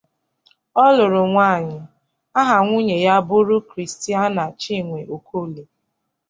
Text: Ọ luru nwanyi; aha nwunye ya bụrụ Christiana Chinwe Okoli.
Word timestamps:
Ọ 0.83 0.85
luru 0.95 1.21
nwanyi; 1.31 1.79
aha 2.39 2.55
nwunye 2.65 2.95
ya 3.05 3.15
bụrụ 3.27 3.57
Christiana 3.69 4.43
Chinwe 4.61 4.99
Okoli. 5.15 5.63